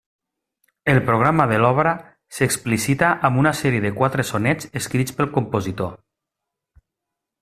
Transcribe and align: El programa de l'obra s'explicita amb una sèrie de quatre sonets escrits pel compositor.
El 0.93 1.01
programa 1.09 1.45
de 1.51 1.59
l'obra 1.63 1.91
s'explicita 2.37 3.11
amb 3.29 3.43
una 3.43 3.53
sèrie 3.61 3.83
de 3.85 3.93
quatre 4.01 4.25
sonets 4.31 4.73
escrits 4.81 5.19
pel 5.21 5.31
compositor. 5.37 5.93